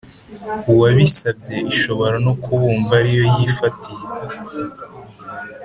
[0.71, 4.05] uwabisabye Ishobora no kubumva ari yo yifatiye